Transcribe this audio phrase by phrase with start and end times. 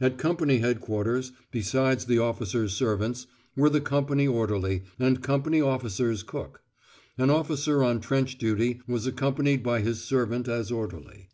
[0.00, 6.62] At Company Headquarters, besides the officers' servants, were the company orderly, and company officers' cook.
[7.16, 11.28] An officer on trench duty was accompanied by his servant as orderly.